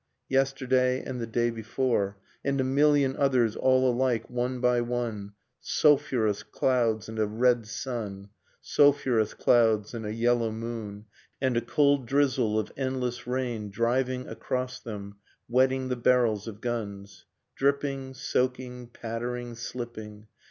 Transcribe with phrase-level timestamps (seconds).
[0.29, 2.17] Yesterday and the day before.
[2.43, 8.29] And a million others, all alike, one by one, Sulphurous clouds and a red sun.
[8.63, 11.05] Sulphurous clouds and a yellow moon,
[11.39, 15.17] And a cold drizzle of endless rain Driving across them,
[15.47, 17.27] wetting the barrels of guns.
[17.55, 20.25] Dripping, soaking, pattering, slipping.